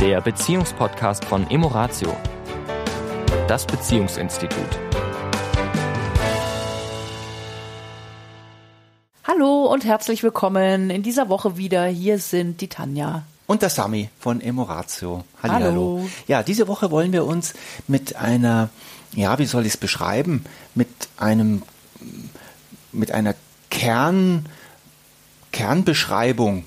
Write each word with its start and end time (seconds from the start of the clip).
der 0.00 0.22
Beziehungspodcast 0.22 1.26
von 1.26 1.50
Emoratio, 1.50 2.16
das 3.46 3.66
Beziehungsinstitut. 3.66 4.78
Hallo 9.24 9.66
und 9.66 9.84
herzlich 9.84 10.22
willkommen 10.22 10.88
in 10.88 11.02
dieser 11.02 11.28
Woche 11.28 11.58
wieder. 11.58 11.84
Hier 11.84 12.18
sind 12.18 12.62
die 12.62 12.68
Tanja. 12.68 13.24
Und 13.46 13.60
der 13.60 13.68
Sami 13.68 14.08
von 14.18 14.40
Emoratio. 14.40 15.24
Hallihallo. 15.42 15.98
Hallo. 15.98 16.10
Ja, 16.26 16.42
diese 16.42 16.66
Woche 16.66 16.90
wollen 16.90 17.12
wir 17.12 17.26
uns 17.26 17.52
mit 17.86 18.16
einer, 18.16 18.70
ja, 19.12 19.38
wie 19.38 19.44
soll 19.44 19.66
ich 19.66 19.74
es 19.74 19.76
beschreiben, 19.76 20.46
mit 20.74 20.88
einem, 21.18 21.62
mit 22.90 23.12
einer 23.12 23.34
Kern, 23.68 24.46
Kernbeschreibung, 25.52 26.64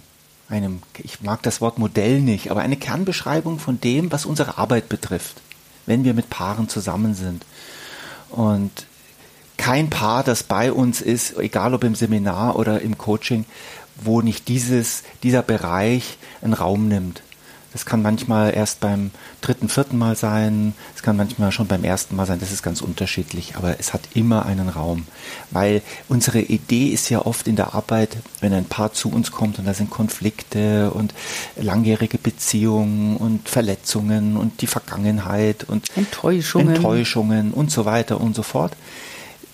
einem, 0.53 0.83
ich 0.99 1.21
mag 1.21 1.41
das 1.41 1.61
Wort 1.61 1.79
Modell 1.79 2.21
nicht, 2.21 2.51
aber 2.51 2.61
eine 2.61 2.77
Kernbeschreibung 2.77 3.59
von 3.59 3.81
dem, 3.81 4.11
was 4.11 4.25
unsere 4.25 4.57
Arbeit 4.57 4.87
betrifft, 4.87 5.41
wenn 5.85 6.03
wir 6.03 6.13
mit 6.13 6.29
Paaren 6.29 6.69
zusammen 6.69 7.15
sind. 7.15 7.45
Und 8.29 8.85
kein 9.57 9.89
Paar, 9.89 10.23
das 10.23 10.43
bei 10.43 10.71
uns 10.71 11.01
ist, 11.01 11.37
egal 11.37 11.73
ob 11.73 11.83
im 11.83 11.95
Seminar 11.95 12.57
oder 12.57 12.81
im 12.81 12.97
Coaching, 12.97 13.45
wo 13.95 14.21
nicht 14.21 14.47
dieses, 14.47 15.03
dieser 15.23 15.41
Bereich 15.41 16.17
einen 16.41 16.53
Raum 16.53 16.87
nimmt. 16.87 17.23
Das 17.73 17.85
kann 17.85 18.03
manchmal 18.03 18.53
erst 18.55 18.79
beim 18.79 19.11
dritten, 19.41 19.67
vierten 19.67 19.97
Mal 19.97 20.15
sein, 20.15 20.75
es 20.95 21.01
kann 21.01 21.17
manchmal 21.17 21.51
schon 21.51 21.67
beim 21.67 21.83
ersten 21.83 22.15
Mal 22.15 22.27
sein, 22.27 22.39
das 22.39 22.51
ist 22.51 22.61
ganz 22.61 22.81
unterschiedlich, 22.81 23.55
aber 23.55 23.79
es 23.79 23.93
hat 23.93 24.01
immer 24.13 24.45
einen 24.45 24.69
Raum. 24.69 25.07
Weil 25.49 25.81
unsere 26.07 26.39
Idee 26.39 26.87
ist 26.87 27.09
ja 27.09 27.25
oft 27.25 27.47
in 27.47 27.55
der 27.55 27.73
Arbeit, 27.73 28.17
wenn 28.39 28.53
ein 28.53 28.65
Paar 28.65 28.93
zu 28.93 29.09
uns 29.09 29.31
kommt 29.31 29.57
und 29.57 29.65
da 29.65 29.73
sind 29.73 29.89
Konflikte 29.89 30.91
und 30.91 31.13
langjährige 31.55 32.19
Beziehungen 32.19 33.17
und 33.17 33.49
Verletzungen 33.49 34.37
und 34.37 34.61
die 34.61 34.67
Vergangenheit 34.67 35.63
und 35.63 35.87
Enttäuschungen. 35.97 36.75
Enttäuschungen 36.75 37.51
und 37.51 37.71
so 37.71 37.85
weiter 37.85 38.21
und 38.21 38.35
so 38.35 38.43
fort, 38.43 38.73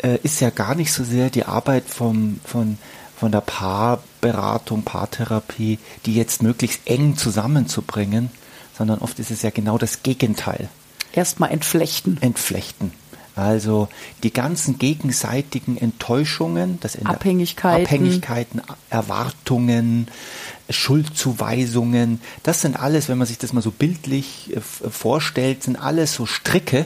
äh, 0.03 0.17
ist 0.23 0.41
ja 0.41 0.49
gar 0.49 0.75
nicht 0.75 0.91
so 0.91 1.03
sehr 1.03 1.29
die 1.29 1.45
Arbeit 1.45 1.85
vom, 1.87 2.39
von 2.43 2.77
von 3.19 3.31
der 3.33 3.41
Paarberatung, 3.41 4.83
Paartherapie, 4.83 5.77
die 6.05 6.15
jetzt 6.15 6.41
möglichst 6.41 6.81
eng 6.85 7.17
zusammenzubringen, 7.17 8.31
sondern 8.77 8.99
oft 8.99 9.19
ist 9.19 9.29
es 9.29 9.41
ja 9.41 9.49
genau 9.49 9.77
das 9.77 10.03
Gegenteil. 10.03 10.69
Erstmal 11.11 11.51
entflechten. 11.51 12.21
Entflechten. 12.21 12.93
Also 13.35 13.89
die 14.23 14.31
ganzen 14.31 14.79
gegenseitigen 14.79 15.77
Enttäuschungen, 15.77 16.79
das 16.79 16.97
Abhängigkeiten. 17.05 17.85
Abhängigkeiten, 17.85 18.61
Erwartungen, 18.89 20.07
Schuldzuweisungen, 20.69 22.21
das 22.43 22.61
sind 22.61 22.79
alles, 22.79 23.09
wenn 23.09 23.17
man 23.17 23.27
sich 23.27 23.37
das 23.37 23.53
mal 23.53 23.61
so 23.61 23.71
bildlich 23.71 24.55
äh, 24.55 24.61
vorstellt, 24.61 25.63
sind 25.63 25.75
alles 25.75 26.13
so 26.13 26.25
Stricke, 26.25 26.85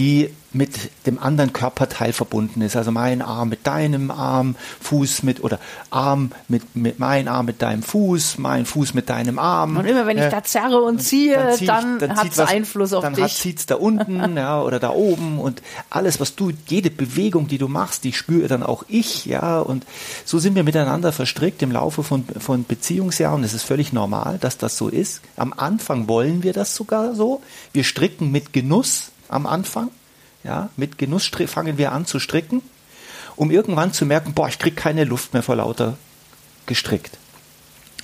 die 0.00 0.30
mit 0.52 0.90
dem 1.06 1.18
anderen 1.20 1.52
Körperteil 1.52 2.12
verbunden 2.12 2.62
ist. 2.62 2.74
Also 2.74 2.90
mein 2.90 3.20
Arm 3.22 3.50
mit 3.50 3.66
deinem 3.68 4.10
Arm, 4.10 4.56
Fuß 4.80 5.22
mit 5.22 5.44
oder 5.44 5.60
Arm 5.90 6.32
mit, 6.48 6.74
mit 6.74 6.98
mein 6.98 7.28
Arm 7.28 7.44
mit 7.46 7.60
deinem 7.62 7.82
Fuß, 7.84 8.38
mein 8.38 8.64
Fuß 8.64 8.94
mit 8.94 9.10
deinem 9.10 9.38
Arm. 9.38 9.76
Und 9.76 9.84
immer 9.84 10.06
wenn 10.06 10.16
ich 10.18 10.24
da 10.24 10.42
zerre 10.42 10.80
und 10.80 11.00
ziehe, 11.02 11.34
dann, 11.36 11.54
zieh 11.54 11.64
ich- 11.64 11.70
dann 11.70 12.16
hat 12.16 12.32
es 12.32 12.38
Einfluss 12.40 12.94
auf 12.94 13.04
dann 13.04 13.12
dich. 13.14 13.22
Dann 13.22 13.30
zieht 13.30 13.58
es 13.58 13.66
da 13.66 13.74
unten 13.76 14.36
ja, 14.36 14.60
oder 14.62 14.80
da 14.80 14.90
oben 14.90 15.38
und 15.38 15.60
alles, 15.90 16.18
was 16.18 16.34
du, 16.34 16.50
jede 16.66 16.90
Bewegung, 16.90 17.46
die 17.46 17.58
du 17.58 17.68
machst, 17.68 18.02
die 18.04 18.14
spüre 18.14 18.48
dann 18.48 18.62
auch 18.64 18.84
ich. 18.88 19.26
ja 19.26 19.60
Und 19.60 19.84
so 20.24 20.38
sind 20.38 20.54
wir 20.56 20.64
miteinander 20.64 21.12
verstrickt 21.12 21.62
im 21.62 21.70
Laufe 21.70 22.02
von, 22.02 22.24
von 22.40 22.64
Beziehungsjahren. 22.64 23.44
Es 23.44 23.52
ist 23.52 23.64
völlig 23.64 23.92
normal, 23.92 24.38
dass 24.40 24.56
das 24.56 24.78
so 24.78 24.88
ist. 24.88 25.20
Am 25.36 25.52
Anfang 25.52 26.08
wollen 26.08 26.42
wir 26.42 26.54
das 26.54 26.74
sogar 26.74 27.14
so. 27.14 27.42
Wir 27.74 27.84
stricken 27.84 28.32
mit 28.32 28.52
Genuss 28.54 29.10
am 29.30 29.46
Anfang. 29.46 29.90
Ja, 30.44 30.70
mit 30.76 30.98
Genuss 30.98 31.30
fangen 31.46 31.78
wir 31.78 31.92
an 31.92 32.06
zu 32.06 32.18
stricken, 32.18 32.62
um 33.36 33.50
irgendwann 33.50 33.92
zu 33.92 34.06
merken, 34.06 34.32
boah, 34.32 34.48
ich 34.48 34.58
krieg 34.58 34.76
keine 34.76 35.04
Luft 35.04 35.32
mehr 35.32 35.42
vor 35.42 35.56
lauter 35.56 35.96
gestrickt. 36.66 37.18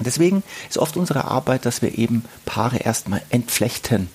Deswegen 0.00 0.42
ist 0.68 0.76
oft 0.76 0.96
unsere 0.96 1.24
Arbeit, 1.24 1.64
dass 1.64 1.80
wir 1.80 1.96
eben 1.96 2.24
Paare 2.44 2.78
erstmal 2.78 3.22
entflechten 3.30 4.08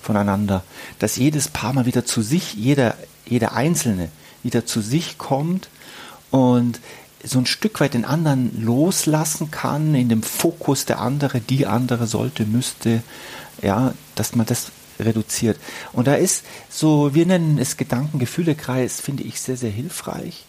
voneinander, 0.00 0.62
dass 1.00 1.16
jedes 1.16 1.48
Paar 1.48 1.72
mal 1.72 1.86
wieder 1.86 2.04
zu 2.04 2.22
sich, 2.22 2.54
jeder, 2.54 2.94
jeder 3.26 3.52
Einzelne 3.52 4.10
wieder 4.44 4.64
zu 4.64 4.80
sich 4.80 5.18
kommt 5.18 5.68
und 6.30 6.78
so 7.24 7.40
ein 7.40 7.46
Stück 7.46 7.80
weit 7.80 7.94
den 7.94 8.04
anderen 8.04 8.62
loslassen 8.64 9.50
kann, 9.50 9.96
in 9.96 10.08
dem 10.08 10.22
Fokus 10.22 10.84
der 10.84 11.00
andere, 11.00 11.40
die 11.40 11.66
andere 11.66 12.06
sollte, 12.06 12.44
müsste, 12.44 13.02
ja, 13.60 13.92
dass 14.14 14.36
man 14.36 14.46
das 14.46 14.70
reduziert. 15.00 15.58
Und 15.92 16.06
da 16.06 16.14
ist 16.14 16.44
so, 16.68 17.14
wir 17.14 17.26
nennen 17.26 17.58
es 17.58 17.76
Gedanken-Gefühle-Kreis, 17.76 19.00
finde 19.00 19.24
ich 19.24 19.40
sehr, 19.40 19.56
sehr 19.56 19.70
hilfreich. 19.70 20.44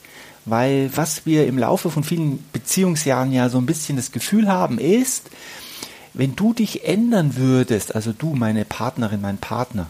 Weil 0.45 0.89
was 0.95 1.25
wir 1.25 1.47
im 1.47 1.57
Laufe 1.57 1.91
von 1.91 2.03
vielen 2.03 2.43
Beziehungsjahren 2.53 3.31
ja 3.31 3.49
so 3.49 3.57
ein 3.57 3.65
bisschen 3.65 3.97
das 3.97 4.11
Gefühl 4.11 4.47
haben, 4.47 4.79
ist, 4.79 5.29
wenn 6.13 6.35
du 6.35 6.53
dich 6.53 6.85
ändern 6.85 7.35
würdest, 7.35 7.95
also 7.95 8.13
du, 8.13 8.35
meine 8.35 8.65
Partnerin, 8.65 9.21
mein 9.21 9.37
Partner, 9.37 9.89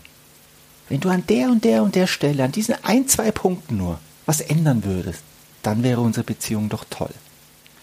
wenn 0.90 1.00
du 1.00 1.10
an 1.10 1.24
der 1.28 1.50
und 1.50 1.64
der 1.64 1.84
und 1.84 1.96
der 1.96 2.08
Stelle, 2.08 2.44
an 2.44 2.52
diesen 2.52 2.76
ein, 2.84 3.08
zwei 3.08 3.32
Punkten 3.32 3.78
nur 3.78 4.00
was 4.26 4.42
ändern 4.42 4.84
würdest, 4.84 5.24
dann 5.64 5.84
wäre 5.84 6.02
unsere 6.02 6.24
Beziehung 6.24 6.70
doch 6.70 6.86
toll. 6.90 7.10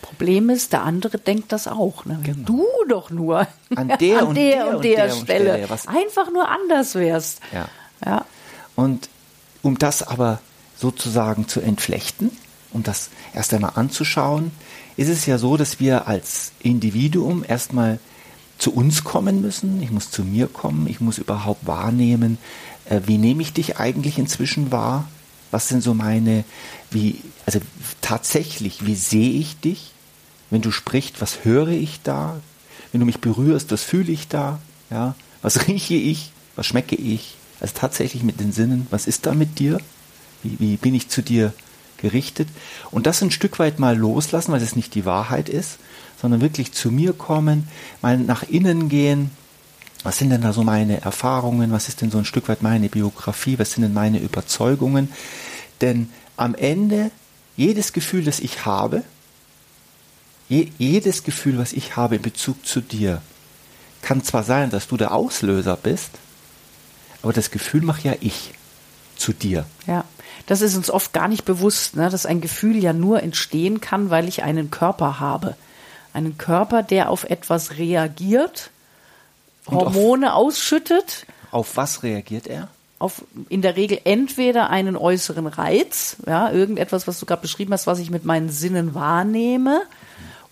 Problem 0.07 0.51
ist, 0.51 0.73
der 0.73 0.83
andere 0.85 1.19
denkt 1.19 1.53
das 1.53 1.67
auch. 1.69 2.05
Ne? 2.05 2.21
Du 2.45 2.65
doch 2.89 3.11
nur 3.11 3.47
An 3.75 3.89
der 4.01 4.21
an 4.21 4.27
und 4.29 4.35
der 4.37 4.51
der 4.57 4.69
und 4.69 4.75
und 4.77 4.85
der, 4.85 5.07
der 5.07 5.15
und 5.17 5.23
Stelle. 5.23 5.51
Stelle, 5.55 5.71
was- 5.71 5.89
Einfach 5.89 6.31
nur 6.33 6.49
anders 6.49 6.95
wärst. 6.95 7.41
Ja. 7.53 7.69
Ja. 8.05 8.25
Und 8.77 9.09
um 9.63 9.79
das 9.79 10.03
aber 10.03 10.41
sozusagen 10.79 11.49
zu 11.49 11.61
entflechten, 11.61 12.31
um 12.73 12.83
das 12.83 13.11
erst 13.35 13.53
einmal 13.55 13.73
anzuschauen, 13.75 14.53
ist 14.97 15.09
es 15.09 15.27
ja 15.27 15.39
so, 15.39 15.57
dass 15.57 15.81
wir 15.81 16.07
als 16.09 16.53
Individuum 16.61 17.45
erstmal 17.47 17.99
zu 18.59 18.73
uns 18.75 19.03
kommen 19.05 19.41
müssen. 19.43 19.83
Ich 19.83 19.91
muss 19.91 20.11
zu 20.11 20.23
mir 20.23 20.47
kommen. 20.47 20.87
Ich 20.87 21.01
muss 21.01 21.19
überhaupt 21.19 21.67
wahrnehmen, 21.67 22.39
äh, 22.89 23.01
wie 23.07 23.19
nehme 23.19 23.43
ich 23.43 23.53
dich 23.53 23.79
eigentlich 23.79 24.19
inzwischen 24.19 24.71
wahr? 24.73 25.09
Was 25.51 25.69
sind 25.69 25.83
so 25.83 25.95
meine, 25.95 26.45
wie, 26.91 27.21
also 27.47 27.61
tatsächlich, 28.01 28.85
wie 28.87 28.95
sehe 28.95 29.31
ich 29.33 29.59
dich? 29.61 29.93
Wenn 30.51 30.63
du 30.63 30.71
sprichst, 30.71 31.21
was 31.21 31.45
höre 31.45 31.69
ich 31.69 32.01
da? 32.03 32.41
Wenn 32.93 33.01
du 33.01 33.07
mich 33.07 33.21
berührst, 33.21 33.73
was 33.73 33.83
fühle 33.83 34.13
ich 34.13 34.29
da? 34.29 34.61
Ja, 34.91 35.15
was 35.43 35.67
rieche 35.69 35.95
ich? 35.95 36.33
Was 36.55 36.67
schmecke 36.67 36.97
ich? 36.97 37.37
Also 37.61 37.75
tatsächlich 37.77 38.23
mit 38.23 38.41
den 38.41 38.53
Sinnen, 38.53 38.87
was 38.91 39.07
ist 39.07 39.27
da 39.27 39.35
mit 39.35 39.59
dir? 39.59 39.79
Wie, 40.43 40.59
wie 40.59 40.77
bin 40.77 40.95
ich 40.95 41.09
zu 41.09 41.23
dir 41.23 41.53
gerichtet? 41.99 42.49
Und 42.91 43.07
das 43.07 43.23
ein 43.23 43.31
Stück 43.31 43.59
weit 43.59 43.79
mal 43.79 43.97
loslassen, 43.97 44.53
weil 44.53 44.63
es 44.63 44.77
nicht 44.77 44.95
die 44.95 45.05
Wahrheit 45.05 45.49
ist, 45.49 45.79
sondern 46.21 46.41
wirklich 46.41 46.73
zu 46.73 46.91
mir 46.91 47.13
kommen, 47.13 47.69
mal 48.03 48.19
nach 48.19 48.43
innen 48.43 48.89
gehen. 48.89 49.31
Was 50.03 50.19
sind 50.19 50.31
denn 50.31 50.43
da 50.43 50.53
so 50.53 50.63
meine 50.63 51.01
Erfahrungen? 51.01 51.73
Was 51.73 51.89
ist 51.89 52.01
denn 52.01 52.11
so 52.11 52.19
ein 52.19 52.25
Stück 52.25 52.49
weit 52.49 52.63
meine 52.63 52.89
Biografie? 52.89 53.59
Was 53.59 53.73
sind 53.73 53.83
denn 53.83 53.95
meine 53.95 54.21
Überzeugungen? 54.21 55.11
Denn 55.81 56.11
am 56.37 56.55
Ende, 56.55 57.11
jedes 57.57 57.93
Gefühl, 57.93 58.25
das 58.25 58.41
ich 58.41 58.65
habe, 58.65 59.03
je, 60.49 60.69
jedes 60.79 61.25
Gefühl, 61.25 61.59
was 61.59 61.73
ich 61.73 61.97
habe 61.97 62.17
in 62.17 62.23
Bezug 62.23 62.67
zu 62.67 62.81
dir, 62.81 63.23
kann 64.03 64.23
zwar 64.23 64.43
sein, 64.45 64.71
dass 64.71 64.87
du 64.89 64.97
der 64.97 65.13
Auslöser 65.13 65.77
bist, 65.77 66.11
aber 67.23 67.33
das 67.33 67.51
Gefühl 67.51 67.83
mache 67.83 68.03
ja 68.09 68.15
ich 68.21 68.53
zu 69.17 69.33
dir. 69.33 69.67
Ja, 69.87 70.05
das 70.47 70.61
ist 70.61 70.77
uns 70.77 70.91
oft 70.91 71.13
gar 71.13 71.27
nicht 71.29 71.45
bewusst, 71.45 71.97
ne, 71.97 72.09
dass 72.11 72.27
ein 72.27 72.41
Gefühl 72.41 72.77
ja 72.77 72.93
nur 72.93 73.23
entstehen 73.23 73.81
kann, 73.81 74.11
weil 74.11 74.29
ich 74.29 74.43
einen 74.43 74.71
Körper 74.71 75.19
habe. 75.19 75.57
Einen 76.13 76.39
Körper, 76.39 76.83
der 76.83 77.11
auf 77.11 77.25
etwas 77.25 77.79
reagiert, 77.79 78.71
Und 79.67 79.77
auf- 79.79 79.95
Hormone 79.95 80.35
ausschüttet, 80.35 81.27
Auf 81.51 81.77
was 81.77 82.03
reagiert 82.03 82.47
er? 82.47 82.69
auf 82.99 83.23
in 83.51 83.61
der 83.61 83.77
Regel 83.77 84.01
entweder 84.05 84.71
einen 84.71 84.97
äußeren 84.97 85.47
Reiz, 85.47 86.17
ja, 86.27 86.51
irgendetwas, 86.51 87.07
was 87.07 87.19
du 87.21 87.27
gerade 87.27 87.43
beschrieben 87.43 87.73
hast, 87.75 87.87
was 87.87 87.99
ich 87.99 88.09
mit 88.11 88.25
meinen 88.25 88.49
Sinnen 88.49 88.95
wahrnehme, 88.95 89.83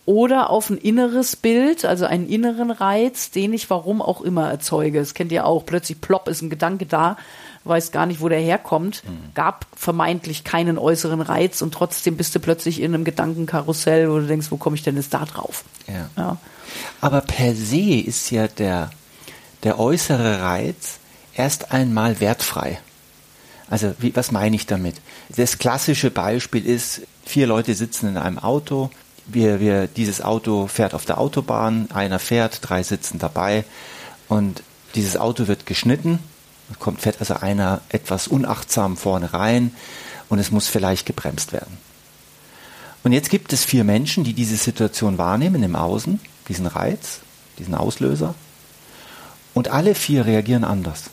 oder 0.06 0.50
auf 0.50 0.68
ein 0.70 0.76
inneres 0.76 1.36
Bild, 1.36 1.84
also 1.84 2.04
einen 2.04 2.28
inneren 2.28 2.70
Reiz, 2.70 3.30
den 3.30 3.52
ich 3.52 3.70
warum 3.70 4.02
auch 4.02 4.20
immer 4.20 4.50
erzeuge. 4.50 4.98
Das 4.98 5.14
kennt 5.14 5.32
ihr 5.32 5.46
auch. 5.46 5.64
Plötzlich 5.64 6.00
plopp 6.00 6.28
ist 6.28 6.42
ein 6.42 6.50
Gedanke 6.50 6.84
da, 6.84 7.16
weiß 7.64 7.90
gar 7.90 8.04
nicht, 8.04 8.20
wo 8.20 8.28
der 8.28 8.40
herkommt. 8.40 9.02
Gab 9.34 9.66
vermeintlich 9.74 10.44
keinen 10.44 10.76
äußeren 10.76 11.22
Reiz 11.22 11.62
und 11.62 11.72
trotzdem 11.72 12.16
bist 12.16 12.34
du 12.34 12.40
plötzlich 12.40 12.80
in 12.82 12.94
einem 12.94 13.04
Gedankenkarussell, 13.04 14.10
wo 14.10 14.18
du 14.18 14.26
denkst, 14.26 14.50
wo 14.50 14.58
komme 14.58 14.76
ich 14.76 14.82
denn 14.82 14.96
jetzt 14.96 15.14
da 15.14 15.24
drauf? 15.24 15.64
Ja. 15.86 16.10
Ja. 16.16 16.36
Aber 17.00 17.22
per 17.22 17.54
se 17.54 18.00
ist 18.00 18.30
ja 18.30 18.46
der, 18.48 18.90
der 19.62 19.78
äußere 19.78 20.42
Reiz 20.42 20.98
erst 21.34 21.72
einmal 21.72 22.20
wertfrei. 22.20 22.78
Also 23.70 23.94
wie, 23.98 24.14
was 24.14 24.30
meine 24.30 24.56
ich 24.56 24.66
damit? 24.66 24.96
Das 25.34 25.58
klassische 25.58 26.10
Beispiel 26.10 26.66
ist, 26.66 27.02
vier 27.24 27.46
Leute 27.46 27.74
sitzen 27.74 28.10
in 28.10 28.16
einem 28.18 28.38
Auto, 28.38 28.90
wir, 29.26 29.60
wir, 29.60 29.86
dieses 29.86 30.20
Auto 30.20 30.66
fährt 30.66 30.94
auf 30.94 31.04
der 31.04 31.18
Autobahn, 31.18 31.88
einer 31.92 32.18
fährt, 32.18 32.60
drei 32.62 32.82
sitzen 32.82 33.18
dabei 33.18 33.64
und 34.28 34.62
dieses 34.94 35.16
Auto 35.16 35.48
wird 35.48 35.66
geschnitten, 35.66 36.18
kommt 36.78 37.00
fährt 37.00 37.20
also 37.20 37.34
einer 37.34 37.80
etwas 37.88 38.28
unachtsam 38.28 38.96
vorne 38.96 39.32
rein 39.32 39.72
und 40.28 40.38
es 40.38 40.50
muss 40.50 40.68
vielleicht 40.68 41.06
gebremst 41.06 41.52
werden. 41.52 41.78
Und 43.02 43.12
jetzt 43.12 43.28
gibt 43.28 43.52
es 43.52 43.64
vier 43.64 43.84
Menschen, 43.84 44.24
die 44.24 44.32
diese 44.32 44.56
Situation 44.56 45.18
wahrnehmen 45.18 45.62
im 45.62 45.76
Außen, 45.76 46.20
diesen 46.48 46.66
Reiz, 46.66 47.20
diesen 47.58 47.74
Auslöser. 47.74 48.34
Und 49.52 49.68
alle 49.68 49.94
vier 49.94 50.24
reagieren 50.24 50.64
anders. 50.64 51.04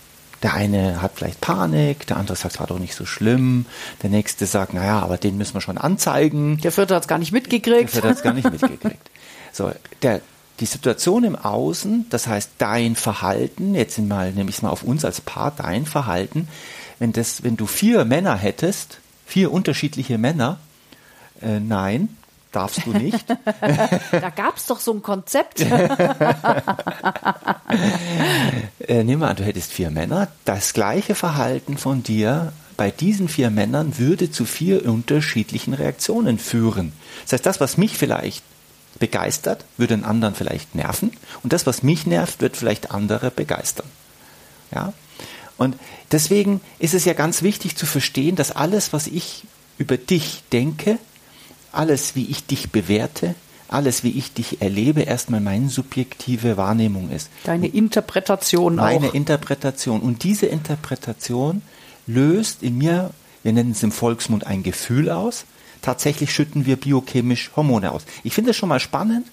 Der 0.44 0.56
eine 0.56 1.02
hat 1.02 1.12
vielleicht 1.16 1.40
Panik, 1.40 2.08
der 2.08 2.18
andere 2.18 2.36
sagt, 2.36 2.56
es 2.56 2.60
war 2.60 2.68
doch 2.68 2.80
nicht 2.80 2.96
so 2.96 3.06
schlimm. 3.06 3.66
Der 4.02 4.10
nächste 4.10 4.46
sagt, 4.46 4.74
naja, 4.74 5.00
aber 5.00 5.18
den 5.18 5.38
müssen 5.38 5.54
wir 5.54 5.62
schon 5.62 5.78
anzeigen. 5.78 6.58
Der 6.64 6.72
vierte 6.72 6.96
hat 6.96 7.04
es 7.04 7.08
gar 7.08 7.20
nicht 7.20 7.32
mitgekriegt. 7.32 7.82
Der 7.82 7.88
vierte 7.90 8.08
hat 8.10 8.18
es 8.18 8.24
gar 8.24 8.34
nicht 8.34 8.50
mitgekriegt. 8.50 9.10
So, 9.54 9.70
der, 10.02 10.22
die 10.62 10.66
Situation 10.66 11.26
im 11.26 11.36
Außen, 11.36 12.06
das 12.10 12.26
heißt 12.26 12.52
dein 12.58 12.96
Verhalten, 12.96 13.76
jetzt 13.76 14.00
mal, 14.00 14.32
nehme 14.32 14.50
ich 14.50 14.56
es 14.56 14.62
mal 14.62 14.70
auf 14.70 14.84
uns 14.84 15.04
als 15.04 15.20
Paar, 15.20 15.52
dein 15.52 15.86
Verhalten, 15.86 16.48
wenn, 17.00 17.12
das, 17.12 17.44
wenn 17.44 17.58
du 17.58 17.66
vier 17.66 18.06
Männer 18.06 18.38
hättest, 18.38 19.00
vier 19.26 19.52
unterschiedliche 19.52 20.18
Männer, 20.18 20.58
äh, 21.42 21.60
nein, 21.60 22.16
darfst 22.52 22.86
du 22.86 22.92
nicht. 22.92 23.26
da 24.12 24.30
gab 24.30 24.58
es 24.58 24.66
doch 24.66 24.80
so 24.80 24.94
ein 24.94 25.02
Konzept. 25.02 25.62
äh, 28.88 29.04
nimm 29.04 29.20
mal 29.20 29.30
an, 29.30 29.36
du 29.38 29.44
hättest 29.44 29.72
vier 29.72 29.90
Männer. 29.92 30.28
Das 30.46 30.74
gleiche 30.74 31.16
Verhalten 31.16 31.78
von 31.78 32.04
dir 32.04 32.54
bei 32.78 32.92
diesen 32.92 33.28
vier 33.30 33.50
Männern 33.50 33.98
würde 33.98 34.32
zu 34.32 34.46
vier 34.46 34.86
unterschiedlichen 34.86 35.74
Reaktionen 35.74 36.40
führen. 36.40 36.94
Das 37.24 37.34
heißt, 37.34 37.46
das, 37.46 37.60
was 37.60 37.78
mich 37.78 37.98
vielleicht 37.98 38.44
begeistert, 39.00 39.66
würde 39.78 39.94
einen 39.94 40.04
anderen 40.04 40.36
vielleicht 40.36 40.76
nerven. 40.76 41.12
Und 41.44 41.54
das, 41.54 41.66
was 41.66 41.84
mich 41.84 42.06
nervt, 42.08 42.42
wird 42.42 42.58
vielleicht 42.58 42.92
andere 42.92 43.32
begeistern. 43.32 43.88
Ja? 44.74 44.94
Und 45.58 45.76
deswegen 46.12 46.62
ist 46.80 46.94
es 46.94 47.06
ja 47.06 47.14
ganz 47.14 47.44
wichtig 47.44 47.76
zu 47.76 47.86
verstehen, 47.86 48.36
dass 48.36 48.52
alles, 48.52 48.94
was 48.94 49.08
ich 49.08 49.44
über 49.78 49.98
dich 49.98 50.44
denke, 50.52 50.98
alles, 51.72 52.16
wie 52.16 52.26
ich 52.26 52.46
dich 52.46 52.72
bewerte, 52.72 53.36
alles, 53.68 54.04
wie 54.04 54.12
ich 54.12 54.34
dich 54.34 54.62
erlebe, 54.62 55.02
erstmal 55.02 55.40
meine 55.40 55.70
subjektive 55.70 56.58
Wahrnehmung 56.58 57.10
ist. 57.10 57.30
Deine 57.46 57.68
Interpretation 57.68 58.76
meine 58.76 59.10
auch. 59.10 59.14
Interpretation. 59.14 60.02
Und 60.02 60.24
diese 60.24 60.46
Interpretation 60.48 61.62
löst 62.06 62.64
in 62.64 62.78
mir, 62.78 63.12
wir 63.44 63.54
nennen 63.54 63.72
es 63.72 63.82
im 63.82 63.92
Volksmund 63.92 64.46
ein 64.46 64.64
Gefühl 64.64 65.10
aus. 65.10 65.46
Tatsächlich 65.82 66.34
schütten 66.34 66.66
wir 66.66 66.76
biochemisch 66.76 67.52
Hormone 67.56 67.92
aus. 67.92 68.04
Ich 68.24 68.34
finde 68.34 68.52
es 68.52 68.58
schon 68.58 68.70
mal 68.70 68.80
spannend, 68.80 69.28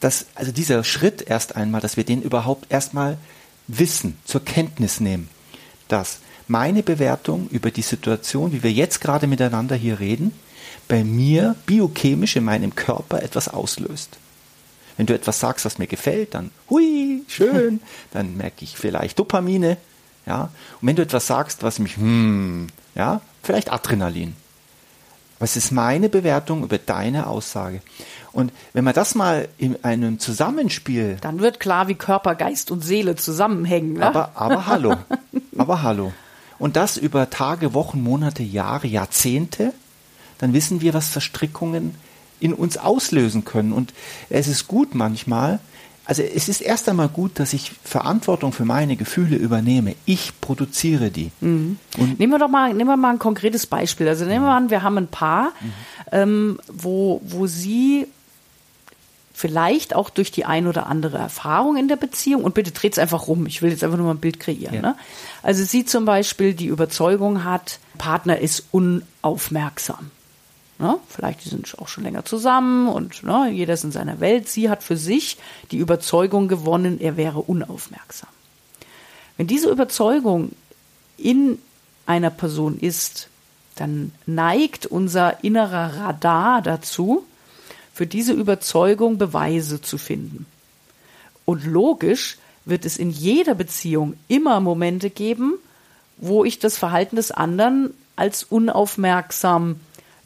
dass, 0.00 0.26
also 0.34 0.50
dieser 0.50 0.82
Schritt 0.82 1.22
erst 1.22 1.54
einmal, 1.54 1.80
dass 1.80 1.96
wir 1.96 2.04
den 2.04 2.22
überhaupt 2.22 2.70
erstmal 2.70 3.18
wissen, 3.68 4.18
zur 4.24 4.44
Kenntnis 4.44 4.98
nehmen, 4.98 5.28
dass 5.86 6.18
meine 6.48 6.82
Bewertung 6.82 7.48
über 7.50 7.70
die 7.70 7.82
Situation, 7.82 8.52
wie 8.52 8.62
wir 8.62 8.72
jetzt 8.72 9.00
gerade 9.00 9.26
miteinander 9.26 9.76
hier 9.76 10.00
reden, 10.00 10.32
bei 10.88 11.04
mir 11.04 11.54
biochemisch 11.66 12.36
in 12.36 12.44
meinem 12.44 12.74
Körper 12.74 13.22
etwas 13.22 13.48
auslöst. 13.48 14.18
Wenn 14.96 15.06
du 15.06 15.14
etwas 15.14 15.40
sagst, 15.40 15.64
was 15.64 15.78
mir 15.78 15.86
gefällt, 15.86 16.34
dann 16.34 16.50
hui, 16.68 17.22
schön, 17.28 17.80
dann 18.12 18.36
merke 18.36 18.64
ich 18.64 18.76
vielleicht 18.76 19.18
Dopamine, 19.18 19.78
ja. 20.26 20.50
Und 20.80 20.88
wenn 20.88 20.96
du 20.96 21.02
etwas 21.02 21.26
sagst, 21.26 21.62
was 21.62 21.78
mich 21.78 21.96
hm, 21.96 22.68
ja, 22.94 23.20
vielleicht 23.42 23.72
Adrenalin. 23.72 24.34
Was 25.38 25.56
ist 25.56 25.72
meine 25.72 26.08
Bewertung 26.08 26.62
über 26.62 26.78
deine 26.78 27.26
Aussage? 27.26 27.82
Und 28.32 28.52
wenn 28.74 28.84
man 28.84 28.94
das 28.94 29.16
mal 29.16 29.48
in 29.58 29.82
einem 29.84 30.20
Zusammenspiel. 30.20 31.16
Dann 31.20 31.40
wird 31.40 31.58
klar, 31.58 31.88
wie 31.88 31.96
Körper, 31.96 32.36
Geist 32.36 32.70
und 32.70 32.82
Seele 32.82 33.16
zusammenhängen. 33.16 33.94
Ne? 33.94 34.06
Aber, 34.06 34.30
aber 34.36 34.66
hallo. 34.66 34.96
aber 35.58 35.82
hallo. 35.82 36.12
Und 36.62 36.76
das 36.76 36.96
über 36.96 37.28
Tage, 37.28 37.74
Wochen, 37.74 38.02
Monate, 38.02 38.42
Jahre, 38.42 38.86
Jahrzehnte 38.86 39.72
dann 40.42 40.52
wissen 40.54 40.80
wir, 40.80 40.92
was 40.92 41.08
Verstrickungen 41.08 41.94
in 42.40 42.52
uns 42.52 42.76
auslösen 42.76 43.44
können. 43.44 43.72
Und 43.72 43.94
es 44.28 44.48
ist 44.48 44.66
gut 44.66 44.92
manchmal, 44.92 45.60
also 46.04 46.20
es 46.20 46.48
ist 46.48 46.60
erst 46.60 46.88
einmal 46.88 47.08
gut, 47.08 47.38
dass 47.38 47.52
ich 47.52 47.70
Verantwortung 47.84 48.52
für 48.52 48.64
meine 48.64 48.96
Gefühle 48.96 49.36
übernehme. 49.36 49.94
Ich 50.04 50.32
produziere 50.40 51.12
die. 51.12 51.30
Mhm. 51.40 51.78
nehmen 52.18 52.32
wir 52.32 52.40
doch 52.40 52.48
mal, 52.48 52.74
nehmen 52.74 52.90
wir 52.90 52.96
mal 52.96 53.10
ein 53.10 53.20
konkretes 53.20 53.66
Beispiel. 53.66 54.08
Also 54.08 54.24
nehmen 54.24 54.44
wir 54.44 54.50
an, 54.50 54.68
wir 54.68 54.82
haben 54.82 54.98
ein 54.98 55.06
Paar, 55.06 55.52
mhm. 55.60 55.72
ähm, 56.10 56.58
wo, 56.66 57.20
wo 57.24 57.46
sie 57.46 58.08
vielleicht 59.32 59.94
auch 59.94 60.10
durch 60.10 60.30
die 60.30 60.44
ein 60.44 60.66
oder 60.66 60.86
andere 60.86 61.18
Erfahrung 61.18 61.76
in 61.76 61.88
der 61.88 61.96
Beziehung, 61.96 62.44
und 62.44 62.54
bitte 62.54 62.70
dreht 62.70 62.92
es 62.92 62.98
einfach 62.98 63.26
rum, 63.28 63.46
ich 63.46 63.62
will 63.62 63.70
jetzt 63.70 63.82
einfach 63.82 63.96
nur 63.96 64.06
mal 64.06 64.14
ein 64.14 64.20
Bild 64.20 64.40
kreieren. 64.40 64.74
Ja. 64.74 64.82
Ne? 64.82 64.96
Also 65.42 65.64
sie 65.64 65.84
zum 65.84 66.04
Beispiel 66.04 66.54
die 66.54 66.66
Überzeugung 66.66 67.44
hat, 67.44 67.78
Partner 67.98 68.38
ist 68.38 68.66
unaufmerksam. 68.70 70.10
Ne? 70.78 70.98
Vielleicht 71.08 71.42
sind 71.42 71.66
sie 71.66 71.78
auch 71.78 71.88
schon 71.88 72.04
länger 72.04 72.24
zusammen 72.24 72.88
und 72.88 73.22
ne, 73.22 73.50
jeder 73.52 73.74
ist 73.74 73.84
in 73.84 73.92
seiner 73.92 74.20
Welt. 74.20 74.48
Sie 74.48 74.68
hat 74.68 74.82
für 74.82 74.96
sich 74.96 75.38
die 75.70 75.78
Überzeugung 75.78 76.48
gewonnen, 76.48 77.00
er 77.00 77.16
wäre 77.16 77.38
unaufmerksam. 77.38 78.28
Wenn 79.36 79.46
diese 79.46 79.70
Überzeugung 79.70 80.52
in 81.16 81.58
einer 82.04 82.30
Person 82.30 82.78
ist, 82.78 83.28
dann 83.76 84.12
neigt 84.26 84.86
unser 84.86 85.42
innerer 85.44 85.96
Radar 85.96 86.62
dazu, 86.62 87.24
für 87.92 88.06
diese 88.06 88.32
Überzeugung 88.32 89.18
Beweise 89.18 89.80
zu 89.80 89.98
finden. 89.98 90.46
Und 91.44 91.64
logisch 91.64 92.38
wird 92.64 92.84
es 92.84 92.96
in 92.96 93.10
jeder 93.10 93.54
Beziehung 93.54 94.14
immer 94.28 94.60
Momente 94.60 95.10
geben, 95.10 95.54
wo 96.16 96.44
ich 96.44 96.58
das 96.58 96.78
Verhalten 96.78 97.16
des 97.16 97.30
anderen 97.30 97.92
als 98.16 98.44
unaufmerksam 98.44 99.80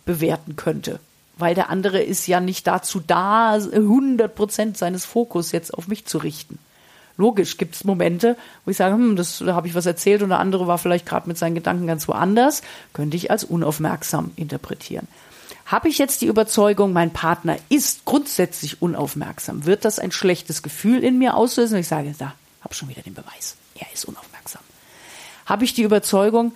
bewerten 0.04 0.56
könnte. 0.56 1.00
Weil 1.38 1.54
der 1.54 1.70
andere 1.70 2.02
ist 2.02 2.26
ja 2.26 2.40
nicht 2.40 2.66
dazu 2.66 3.00
da, 3.06 3.52
100 3.54 4.34
Prozent 4.34 4.78
seines 4.78 5.04
Fokus 5.04 5.52
jetzt 5.52 5.72
auf 5.74 5.88
mich 5.88 6.06
zu 6.06 6.19
richten. 6.19 6.58
Logisch 7.19 7.56
gibt 7.56 7.74
es 7.74 7.84
Momente, 7.84 8.36
wo 8.64 8.70
ich 8.70 8.76
sage, 8.76 8.94
hm, 8.94 9.16
das, 9.16 9.38
da 9.38 9.54
habe 9.54 9.66
ich 9.66 9.74
was 9.74 9.86
erzählt 9.86 10.22
und 10.22 10.28
der 10.28 10.38
andere 10.38 10.66
war 10.66 10.76
vielleicht 10.76 11.06
gerade 11.06 11.28
mit 11.28 11.38
seinen 11.38 11.54
Gedanken 11.54 11.86
ganz 11.86 12.06
woanders, 12.08 12.62
könnte 12.92 13.16
ich 13.16 13.30
als 13.30 13.44
unaufmerksam 13.44 14.32
interpretieren. 14.36 15.08
Habe 15.66 15.88
ich 15.88 15.98
jetzt 15.98 16.20
die 16.20 16.26
Überzeugung, 16.26 16.92
mein 16.92 17.12
Partner 17.12 17.58
ist 17.68 18.04
grundsätzlich 18.04 18.80
unaufmerksam, 18.80 19.66
wird 19.66 19.84
das 19.84 19.98
ein 19.98 20.12
schlechtes 20.12 20.62
Gefühl 20.62 21.02
in 21.02 21.19
mir 21.19 21.34
auslösen? 21.34 21.79
Ich 21.79 21.88
sage, 21.88 22.14
da, 22.17 22.34
habe 22.62 22.74
schon 22.74 22.88
wieder 22.88 23.02
den 23.02 23.14
Beweis, 23.14 23.56
er 23.74 23.93
ist 23.93 24.05
unaufmerksam. 24.05 24.62
Habe 25.44 25.64
ich 25.64 25.74
die 25.74 25.82
Überzeugung, 25.82 26.55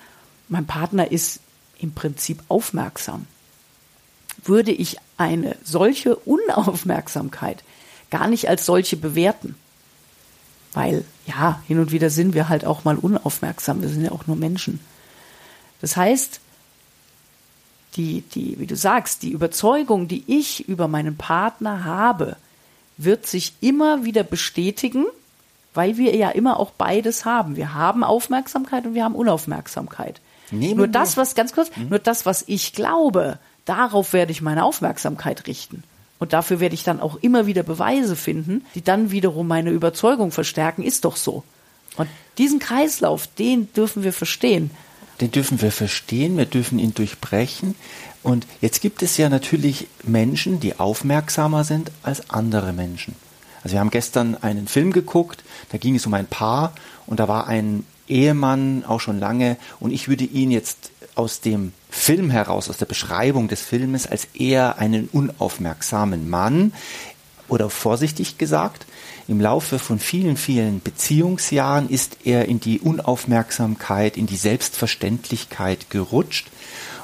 mein 0.49 0.66
Partner 0.66 1.11
ist 1.11 1.40
im 1.80 1.92
Prinzip 1.92 2.42
aufmerksam, 2.49 3.26
würde 4.44 4.70
ich 4.70 4.96
eine 5.16 5.56
solche 5.64 6.14
Unaufmerksamkeit 6.16 7.64
gar 8.11 8.28
nicht 8.28 8.49
als 8.49 8.64
solche 8.64 8.96
bewerten. 8.96 9.56
Weil, 10.73 11.04
ja, 11.26 11.61
hin 11.66 11.80
und 11.80 11.90
wieder 11.90 12.11
sind 12.11 12.35
wir 12.35 12.49
halt 12.49 12.64
auch 12.64 12.85
mal 12.85 12.96
unaufmerksam. 12.96 13.82
Wir 13.82 13.88
sind 13.88 14.04
ja 14.04 14.12
auch 14.12 14.28
nur 14.28 14.37
Menschen. 14.37 14.78
Das 15.80 15.96
heißt, 15.96 16.40
die, 17.97 18.23
die, 18.23 18.59
wie 18.59 18.66
du 18.66 18.76
sagst, 18.76 19.23
die 19.23 19.30
Überzeugung, 19.30 20.09
die 20.09 20.25
ich 20.26 20.68
über 20.68 20.88
meinen 20.88 21.16
Partner 21.16 21.85
habe, 21.85 22.37
wird 22.97 23.26
sich 23.26 23.54
immer 23.61 24.04
wieder 24.04 24.23
bestätigen, 24.23 25.06
weil 25.75 25.97
wir 25.97 26.14
ja 26.14 26.30
immer 26.30 26.59
auch 26.59 26.70
beides 26.70 27.25
haben. 27.25 27.56
Wir 27.56 27.75
haben 27.75 28.04
Aufmerksamkeit 28.04 28.87
und 28.87 28.94
wir 28.94 29.04
haben 29.04 29.14
Unaufmerksamkeit. 29.14 30.20
Nehmen 30.50 30.76
nur 30.76 30.88
das, 30.88 31.16
was, 31.16 31.35
ganz 31.35 31.52
kurz, 31.52 31.75
hm? 31.75 31.88
nur 31.88 31.99
das, 31.99 32.26
was 32.26 32.44
ich 32.47 32.73
glaube, 32.73 33.38
Darauf 33.70 34.12
werde 34.12 34.32
ich 34.32 34.42
meine 34.42 34.64
Aufmerksamkeit 34.64 35.47
richten. 35.47 35.85
Und 36.18 36.32
dafür 36.32 36.59
werde 36.59 36.75
ich 36.75 36.82
dann 36.82 37.00
auch 37.00 37.16
immer 37.23 37.47
wieder 37.47 37.62
Beweise 37.62 38.16
finden, 38.16 38.64
die 38.75 38.82
dann 38.82 39.12
wiederum 39.12 39.47
meine 39.47 39.70
Überzeugung 39.70 40.32
verstärken, 40.32 40.82
ist 40.82 41.04
doch 41.04 41.14
so. 41.14 41.44
Und 41.97 42.09
diesen 42.37 42.59
Kreislauf, 42.59 43.28
den 43.28 43.73
dürfen 43.73 44.02
wir 44.02 44.12
verstehen. 44.12 44.73
Den 45.20 45.30
dürfen 45.30 45.60
wir 45.60 45.72
verstehen, 45.72 46.36
wir 46.36 46.46
dürfen 46.46 46.78
ihn 46.78 46.94
durchbrechen. 46.94 47.74
Und 48.22 48.46
jetzt 48.60 48.80
gibt 48.80 49.02
es 49.02 49.16
ja 49.16 49.28
natürlich 49.28 49.86
Menschen, 50.02 50.60
die 50.60 50.78
aufmerksamer 50.78 51.64
sind 51.64 51.90
als 52.02 52.30
andere 52.30 52.72
Menschen. 52.72 53.14
Also 53.62 53.74
wir 53.74 53.80
haben 53.80 53.90
gestern 53.90 54.36
einen 54.36 54.68
Film 54.68 54.92
geguckt, 54.92 55.44
da 55.70 55.78
ging 55.78 55.94
es 55.94 56.06
um 56.06 56.14
ein 56.14 56.26
Paar 56.26 56.72
und 57.06 57.20
da 57.20 57.28
war 57.28 57.46
ein 57.46 57.84
Ehemann 58.08 58.84
auch 58.86 59.00
schon 59.00 59.20
lange 59.20 59.56
und 59.78 59.92
ich 59.92 60.08
würde 60.08 60.24
ihn 60.24 60.50
jetzt 60.50 60.90
aus 61.14 61.40
dem 61.40 61.72
Film 61.90 62.30
heraus, 62.30 62.70
aus 62.70 62.78
der 62.78 62.86
Beschreibung 62.86 63.48
des 63.48 63.60
Filmes, 63.60 64.06
als 64.06 64.26
eher 64.34 64.78
einen 64.78 65.08
unaufmerksamen 65.12 66.30
Mann 66.30 66.72
oder 67.48 67.68
vorsichtig 67.68 68.38
gesagt, 68.38 68.86
im 69.30 69.40
Laufe 69.40 69.78
von 69.78 70.00
vielen, 70.00 70.37
vielen 70.37 70.82
Beziehungsjahren 70.82 71.88
ist 71.88 72.18
er 72.25 72.49
in 72.49 72.58
die 72.58 72.80
Unaufmerksamkeit, 72.80 74.16
in 74.16 74.26
die 74.26 74.37
Selbstverständlichkeit 74.37 75.88
gerutscht. 75.88 76.49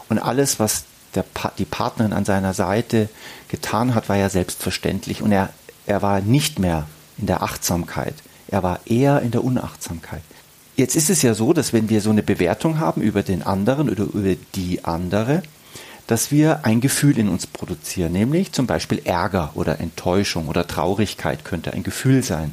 Und 0.08 0.18
alles, 0.18 0.58
was 0.58 0.84
der, 1.14 1.24
die 1.56 1.64
Partnerin 1.64 2.12
an 2.12 2.24
seiner 2.24 2.52
Seite 2.52 3.08
getan 3.46 3.94
hat, 3.94 4.08
war 4.08 4.16
ja 4.16 4.28
selbstverständlich. 4.28 5.22
Und 5.22 5.30
er, 5.30 5.50
er 5.86 6.02
war 6.02 6.20
nicht 6.20 6.58
mehr 6.58 6.88
in 7.16 7.26
der 7.26 7.42
Achtsamkeit, 7.44 8.14
Er 8.48 8.62
war 8.62 8.80
eher 8.86 9.22
in 9.22 9.30
der 9.30 9.44
Unachtsamkeit. 9.44 10.22
Jetzt 10.74 10.96
ist 10.96 11.10
es 11.10 11.22
ja 11.22 11.32
so, 11.32 11.52
dass 11.52 11.72
wenn 11.72 11.88
wir 11.88 12.00
so 12.00 12.10
eine 12.10 12.22
Bewertung 12.22 12.80
haben 12.80 13.02
über 13.02 13.22
den 13.22 13.42
anderen 13.42 13.88
oder 13.88 14.04
über 14.04 14.34
die 14.56 14.84
andere, 14.84 15.42
dass 16.06 16.30
wir 16.30 16.64
ein 16.64 16.80
Gefühl 16.80 17.18
in 17.18 17.28
uns 17.28 17.46
produzieren, 17.46 18.12
nämlich 18.12 18.52
zum 18.52 18.66
Beispiel 18.66 19.02
Ärger 19.04 19.50
oder 19.54 19.80
Enttäuschung 19.80 20.48
oder 20.48 20.66
Traurigkeit 20.66 21.44
könnte 21.44 21.72
ein 21.72 21.82
Gefühl 21.82 22.22
sein. 22.22 22.52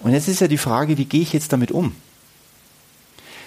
Und 0.00 0.12
jetzt 0.12 0.28
ist 0.28 0.40
ja 0.40 0.48
die 0.48 0.58
Frage, 0.58 0.98
wie 0.98 1.04
gehe 1.04 1.22
ich 1.22 1.32
jetzt 1.32 1.52
damit 1.52 1.70
um? 1.70 1.94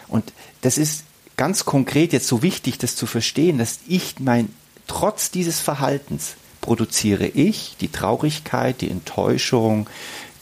Und 0.07 0.33
das 0.61 0.77
ist 0.77 1.03
ganz 1.37 1.65
konkret 1.65 2.13
jetzt 2.13 2.27
so 2.27 2.41
wichtig, 2.41 2.77
das 2.77 2.95
zu 2.95 3.05
verstehen, 3.05 3.57
dass 3.57 3.79
ich 3.87 4.15
mein, 4.19 4.49
trotz 4.87 5.31
dieses 5.31 5.59
Verhaltens 5.59 6.35
produziere 6.61 7.27
ich 7.27 7.75
die 7.79 7.91
Traurigkeit, 7.91 8.81
die 8.81 8.89
Enttäuschung, 8.89 9.87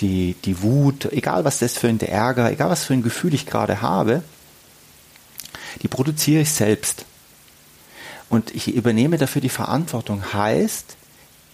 die, 0.02 0.36
die 0.46 0.62
Wut, 0.62 1.06
egal 1.12 1.46
was 1.46 1.60
das 1.60 1.74
für 1.74 1.88
ein 1.88 2.00
Ärger, 2.00 2.52
egal 2.52 2.70
was 2.70 2.84
für 2.84 2.94
ein 2.94 3.04
Gefühl 3.04 3.34
ich 3.34 3.46
gerade 3.46 3.82
habe, 3.82 4.24
die 5.82 5.88
produziere 5.88 6.42
ich 6.42 6.52
selbst. 6.52 7.06
Und 8.30 8.54
ich 8.54 8.74
übernehme 8.74 9.18
dafür 9.18 9.42
die 9.42 9.50
Verantwortung. 9.50 10.34
Heißt, 10.34 10.98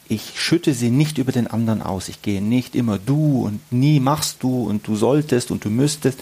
ich 0.09 0.39
schütte 0.39 0.73
sie 0.73 0.89
nicht 0.89 1.17
über 1.17 1.31
den 1.31 1.47
anderen 1.47 1.81
aus. 1.81 2.09
Ich 2.09 2.21
gehe 2.21 2.41
nicht 2.41 2.75
immer 2.75 2.97
du 2.97 3.45
und 3.45 3.71
nie 3.71 3.99
machst 3.99 4.43
du 4.43 4.63
und 4.63 4.87
du 4.87 4.95
solltest 4.95 5.51
und 5.51 5.63
du 5.63 5.69
müsstest, 5.69 6.19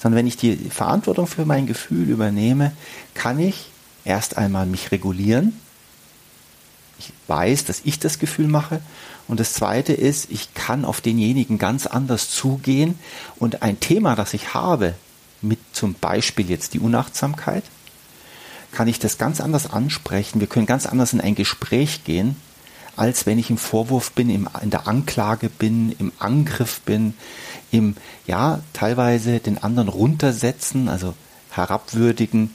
sondern 0.00 0.18
wenn 0.18 0.26
ich 0.26 0.36
die 0.36 0.56
Verantwortung 0.56 1.26
für 1.26 1.44
mein 1.44 1.66
Gefühl 1.66 2.08
übernehme, 2.08 2.72
kann 3.14 3.38
ich 3.38 3.70
erst 4.04 4.38
einmal 4.38 4.66
mich 4.66 4.92
regulieren. 4.92 5.58
Ich 6.98 7.12
weiß, 7.26 7.64
dass 7.64 7.82
ich 7.84 7.98
das 7.98 8.18
Gefühl 8.18 8.48
mache. 8.48 8.80
Und 9.28 9.40
das 9.40 9.52
Zweite 9.52 9.92
ist, 9.92 10.30
ich 10.30 10.54
kann 10.54 10.84
auf 10.84 11.00
denjenigen 11.00 11.58
ganz 11.58 11.86
anders 11.86 12.30
zugehen 12.30 12.98
und 13.38 13.62
ein 13.62 13.78
Thema, 13.78 14.16
das 14.16 14.32
ich 14.32 14.54
habe, 14.54 14.94
mit 15.42 15.58
zum 15.72 15.94
Beispiel 15.94 16.50
jetzt 16.50 16.74
die 16.74 16.80
Unachtsamkeit, 16.80 17.62
kann 18.72 18.88
ich 18.88 18.98
das 18.98 19.18
ganz 19.18 19.40
anders 19.40 19.70
ansprechen. 19.70 20.40
Wir 20.40 20.46
können 20.46 20.66
ganz 20.66 20.86
anders 20.86 21.12
in 21.12 21.20
ein 21.20 21.34
Gespräch 21.34 22.04
gehen, 22.04 22.36
als 22.96 23.26
wenn 23.26 23.38
ich 23.38 23.50
im 23.50 23.58
Vorwurf 23.58 24.12
bin, 24.12 24.28
im, 24.28 24.48
in 24.62 24.70
der 24.70 24.88
Anklage 24.88 25.48
bin, 25.48 25.94
im 25.98 26.12
Angriff 26.18 26.80
bin, 26.80 27.14
im, 27.70 27.96
ja, 28.26 28.60
teilweise 28.72 29.38
den 29.38 29.62
anderen 29.62 29.88
runtersetzen, 29.88 30.88
also 30.88 31.14
herabwürdigen. 31.50 32.54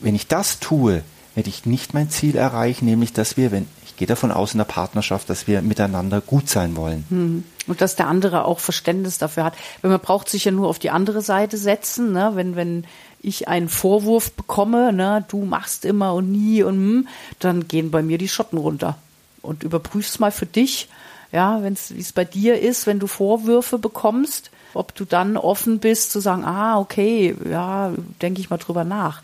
Wenn 0.00 0.14
ich 0.14 0.26
das 0.26 0.60
tue, 0.60 1.02
werde 1.34 1.48
ich 1.48 1.66
nicht 1.66 1.94
mein 1.94 2.10
Ziel 2.10 2.36
erreichen, 2.36 2.84
nämlich 2.84 3.12
dass 3.12 3.36
wir, 3.36 3.50
wenn 3.52 3.66
ich 3.84 3.96
gehe 3.96 4.06
davon 4.08 4.32
aus 4.32 4.52
in 4.54 4.58
der 4.58 4.64
Partnerschaft, 4.64 5.30
dass 5.30 5.46
wir 5.46 5.62
miteinander 5.62 6.20
gut 6.20 6.48
sein 6.48 6.76
wollen. 6.76 7.04
Hm. 7.08 7.44
Und 7.66 7.80
dass 7.80 7.96
der 7.96 8.08
andere 8.08 8.44
auch 8.44 8.58
Verständnis 8.58 9.18
dafür 9.18 9.44
hat. 9.44 9.54
Wenn 9.82 9.90
man 9.90 10.00
braucht 10.00 10.28
sich 10.28 10.44
ja 10.44 10.50
nur 10.50 10.68
auf 10.68 10.78
die 10.78 10.90
andere 10.90 11.22
Seite 11.22 11.56
setzen, 11.56 12.12
ne? 12.12 12.32
wenn, 12.34 12.56
wenn 12.56 12.84
ich 13.24 13.48
einen 13.48 13.68
Vorwurf 13.68 14.32
bekomme, 14.32 14.92
ne, 14.92 15.24
du 15.28 15.44
machst 15.44 15.84
immer 15.84 16.14
und 16.14 16.30
nie 16.30 16.62
und 16.62 16.74
hm, 16.74 17.08
dann 17.38 17.68
gehen 17.68 17.90
bei 17.90 18.02
mir 18.02 18.18
die 18.18 18.28
Schotten 18.28 18.58
runter. 18.58 18.96
Und 19.42 19.62
überprüfst 19.62 20.20
mal 20.20 20.30
für 20.30 20.46
dich, 20.46 20.88
ja, 21.32 21.62
wenn 21.62 21.72
es 21.72 21.94
wie 21.94 22.00
es 22.00 22.12
bei 22.12 22.24
dir 22.24 22.60
ist, 22.60 22.86
wenn 22.86 22.98
du 22.98 23.06
Vorwürfe 23.06 23.78
bekommst, 23.78 24.50
ob 24.72 24.94
du 24.94 25.04
dann 25.04 25.36
offen 25.36 25.78
bist 25.78 26.12
zu 26.12 26.20
sagen, 26.20 26.44
ah, 26.44 26.78
okay, 26.78 27.36
ja, 27.48 27.92
denke 28.22 28.40
ich 28.40 28.50
mal 28.50 28.58
drüber 28.58 28.84
nach. 28.84 29.22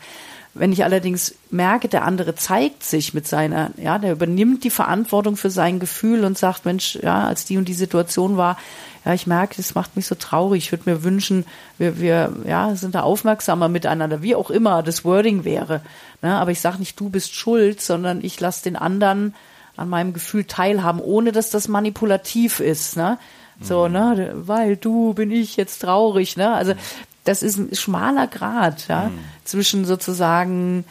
Wenn 0.53 0.73
ich 0.73 0.83
allerdings 0.83 1.35
merke, 1.49 1.87
der 1.87 2.03
andere 2.03 2.35
zeigt 2.35 2.83
sich 2.83 3.13
mit 3.13 3.25
seiner, 3.25 3.71
ja, 3.77 3.97
der 3.97 4.11
übernimmt 4.11 4.65
die 4.65 4.69
Verantwortung 4.69 5.37
für 5.37 5.49
sein 5.49 5.79
Gefühl 5.79 6.25
und 6.25 6.37
sagt, 6.37 6.65
Mensch, 6.65 6.99
ja, 7.01 7.25
als 7.25 7.45
die 7.45 7.57
und 7.57 7.69
die 7.69 7.73
Situation 7.73 8.35
war, 8.35 8.57
ja, 9.05 9.13
ich 9.13 9.27
merke, 9.27 9.55
das 9.55 9.75
macht 9.75 9.95
mich 9.95 10.05
so 10.05 10.15
traurig. 10.15 10.65
Ich 10.65 10.71
würde 10.71 10.89
mir 10.89 11.03
wünschen, 11.03 11.45
wir, 11.77 11.99
wir 11.99 12.33
ja, 12.45 12.75
sind 12.75 12.95
da 12.95 13.01
aufmerksamer 13.01 13.69
miteinander, 13.69 14.21
wie 14.21 14.35
auch 14.35 14.51
immer 14.51 14.83
das 14.83 15.05
Wording 15.05 15.45
wäre. 15.45 15.81
Ne? 16.21 16.35
Aber 16.35 16.51
ich 16.51 16.59
sage 16.59 16.79
nicht, 16.79 16.99
du 16.99 17.09
bist 17.09 17.33
schuld, 17.33 17.81
sondern 17.81 18.23
ich 18.23 18.39
lasse 18.39 18.63
den 18.63 18.75
anderen 18.75 19.33
an 19.77 19.89
meinem 19.89 20.13
Gefühl 20.13 20.43
teilhaben, 20.43 20.99
ohne 20.99 21.31
dass 21.31 21.49
das 21.49 21.69
manipulativ 21.69 22.59
ist. 22.59 22.97
Ne? 22.97 23.17
So, 23.61 23.87
mhm. 23.87 23.93
ne, 23.93 24.31
weil 24.35 24.75
du 24.75 25.13
bin 25.13 25.31
ich 25.31 25.55
jetzt 25.55 25.79
traurig, 25.79 26.35
ne? 26.35 26.53
Also 26.53 26.73
das 27.23 27.43
ist 27.43 27.57
ein 27.57 27.75
schmaler 27.75 28.27
Grad, 28.27 28.87
ja, 28.87 29.09
mhm. 29.09 29.19
zwischen 29.43 29.85
sozusagen 29.85 30.85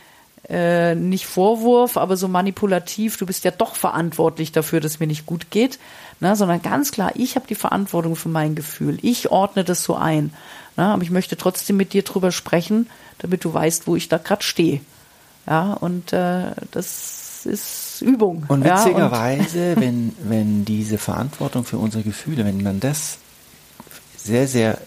äh, 0.48 0.94
nicht 0.94 1.26
Vorwurf, 1.26 1.96
aber 1.96 2.16
so 2.16 2.28
manipulativ, 2.28 3.16
du 3.16 3.26
bist 3.26 3.44
ja 3.44 3.50
doch 3.50 3.74
verantwortlich 3.74 4.52
dafür, 4.52 4.80
dass 4.80 5.00
mir 5.00 5.06
nicht 5.06 5.26
gut 5.26 5.50
geht, 5.50 5.78
ne, 6.18 6.34
sondern 6.36 6.62
ganz 6.62 6.92
klar, 6.92 7.12
ich 7.14 7.36
habe 7.36 7.46
die 7.46 7.54
Verantwortung 7.54 8.16
für 8.16 8.28
mein 8.28 8.54
Gefühl. 8.54 8.98
Ich 9.02 9.30
ordne 9.30 9.64
das 9.64 9.84
so 9.84 9.94
ein. 9.94 10.32
Ne, 10.76 10.86
aber 10.86 11.02
ich 11.02 11.10
möchte 11.10 11.36
trotzdem 11.36 11.76
mit 11.76 11.92
dir 11.92 12.02
drüber 12.02 12.32
sprechen, 12.32 12.88
damit 13.18 13.44
du 13.44 13.52
weißt, 13.52 13.86
wo 13.86 13.96
ich 13.96 14.08
da 14.08 14.18
gerade 14.18 14.42
stehe. 14.42 14.80
Ja, 15.46 15.72
und 15.74 16.12
äh, 16.12 16.52
das 16.70 17.46
ist 17.46 18.02
Übung. 18.02 18.44
Und 18.48 18.64
witzigerweise, 18.64 19.68
ja, 19.70 19.74
und 19.74 19.80
wenn, 19.80 20.16
wenn 20.22 20.64
diese 20.64 20.98
Verantwortung 20.98 21.64
für 21.64 21.78
unsere 21.78 22.02
Gefühle, 22.02 22.44
wenn 22.44 22.62
man 22.62 22.80
das 22.80 23.18
sehr, 24.16 24.46
sehr 24.46 24.78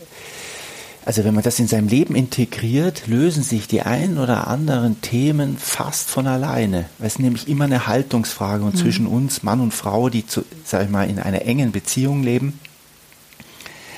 also 1.05 1.23
wenn 1.23 1.33
man 1.33 1.43
das 1.43 1.59
in 1.59 1.67
seinem 1.67 1.87
Leben 1.87 2.15
integriert, 2.15 3.07
lösen 3.07 3.43
sich 3.43 3.67
die 3.67 3.81
ein 3.81 4.17
oder 4.17 4.47
anderen 4.47 5.01
Themen 5.01 5.57
fast 5.57 6.09
von 6.09 6.27
alleine. 6.27 6.85
Es 6.99 7.13
ist 7.13 7.19
nämlich 7.19 7.47
immer 7.47 7.65
eine 7.65 7.87
Haltungsfrage 7.87 8.63
und 8.63 8.75
mhm. 8.75 8.79
zwischen 8.79 9.07
uns, 9.07 9.43
Mann 9.43 9.59
und 9.59 9.73
Frau, 9.73 10.09
die 10.09 10.25
zu, 10.25 10.45
sag 10.63 10.83
ich 10.83 10.89
mal, 10.89 11.09
in 11.09 11.19
einer 11.19 11.41
engen 11.41 11.71
Beziehung 11.71 12.23
leben, 12.23 12.59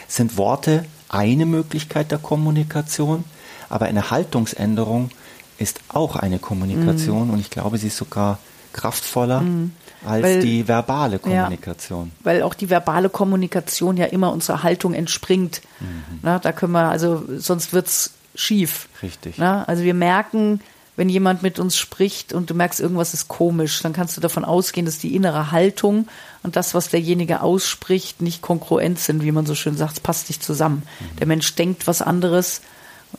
sind 0.08 0.38
Worte 0.38 0.86
eine 1.10 1.46
Möglichkeit 1.46 2.12
der 2.12 2.18
Kommunikation, 2.18 3.24
aber 3.70 3.86
eine 3.86 4.10
Haltungsänderung 4.10 5.10
ist 5.58 5.82
auch 5.90 6.16
eine 6.16 6.40
Kommunikation 6.40 7.28
mhm. 7.28 7.34
und 7.34 7.40
ich 7.40 7.50
glaube, 7.50 7.78
sie 7.78 7.88
ist 7.88 7.98
sogar 7.98 8.40
kraftvoller. 8.76 9.42
Mhm 9.42 9.72
als 10.06 10.24
weil, 10.24 10.42
die 10.42 10.68
verbale 10.68 11.20
Kommunikation. 11.20 12.12
Ja, 12.20 12.26
weil 12.26 12.44
auch 12.44 12.54
die 12.54 12.70
verbale 12.70 13.10
Kommunikation 13.10 13.98
ja 13.98 14.06
immer 14.06 14.32
unserer 14.32 14.64
Haltung 14.64 14.94
entspringt. 14.94 15.62
Mhm. 15.80 16.20
Na, 16.22 16.40
da 16.40 16.52
können 16.52 16.74
wir, 16.74 16.90
also 16.90 17.24
sonst 17.38 17.74
wird's 17.74 18.12
schief. 18.36 18.88
Richtig. 19.02 19.38
Na, 19.38 19.64
also 19.64 19.84
wir 19.84 19.94
merken, 19.94 20.62
wenn 20.96 21.10
jemand 21.10 21.44
mit 21.44 21.60
uns 21.60 21.78
spricht 21.78 22.34
und 22.34 22.50
du 22.50 22.54
merkst, 22.54 22.80
irgendwas 22.80 23.14
ist 23.14 23.28
komisch, 23.28 23.82
dann 23.82 23.94
kannst 23.94 24.16
du 24.16 24.22
davon 24.22 24.46
ausgehen, 24.46 24.86
dass 24.86 25.00
die 25.00 25.16
innere 25.16 25.52
Haltung 25.52 26.08
und 26.44 26.56
das, 26.56 26.74
was 26.74 26.90
derjenige 26.90 27.42
ausspricht, 27.42 28.22
nicht 28.22 28.42
konkurrent 28.42 29.00
sind, 29.00 29.24
wie 29.24 29.32
man 29.32 29.46
so 29.46 29.56
schön 29.56 29.76
sagt, 29.76 29.94
es 29.94 30.00
passt 30.00 30.30
nicht 30.30 30.44
zusammen. 30.44 30.84
Mhm. 31.00 31.16
Der 31.18 31.28
Mensch 31.28 31.56
denkt 31.56 31.88
was 31.88 32.02
anderes 32.02 32.62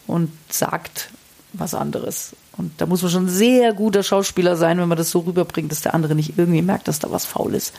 und 0.06 0.30
sagt 0.48 1.10
was 1.52 1.74
anderes. 1.74 2.34
Und 2.58 2.72
da 2.80 2.86
muss 2.86 3.02
man 3.02 3.10
schon 3.10 3.26
ein 3.26 3.28
sehr 3.28 3.72
guter 3.74 4.02
Schauspieler 4.02 4.56
sein, 4.56 4.78
wenn 4.78 4.88
man 4.88 4.98
das 4.98 5.10
so 5.10 5.20
rüberbringt, 5.20 5.70
dass 5.70 5.82
der 5.82 5.94
andere 5.94 6.14
nicht 6.14 6.38
irgendwie 6.38 6.62
merkt, 6.62 6.88
dass 6.88 6.98
da 6.98 7.10
was 7.10 7.26
faul 7.26 7.54
ist. 7.54 7.74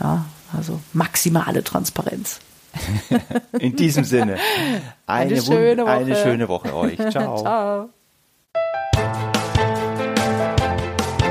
Ja, 0.00 0.24
also 0.56 0.80
maximale 0.92 1.64
Transparenz. 1.64 2.40
In 3.58 3.76
diesem 3.76 4.04
Sinne, 4.04 4.36
eine, 5.06 5.32
eine, 5.32 5.42
schöne, 5.42 5.82
Woche. 5.82 5.90
eine 5.90 6.16
schöne 6.16 6.48
Woche 6.48 6.74
euch. 6.74 6.96
Ciao. 7.10 7.38
Ciao. 7.38 7.88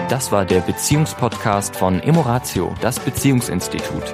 Das 0.10 0.32
war 0.32 0.46
der 0.46 0.60
Beziehungspodcast 0.60 1.76
von 1.76 2.02
Emoratio, 2.02 2.76
das 2.82 3.00
Beziehungsinstitut. 3.00 4.14